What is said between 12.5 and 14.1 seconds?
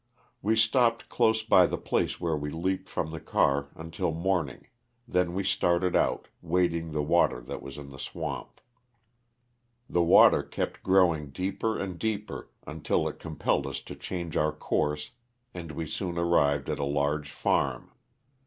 until it compelled us to